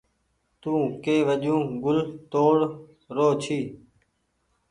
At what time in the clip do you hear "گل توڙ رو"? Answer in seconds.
1.83-3.27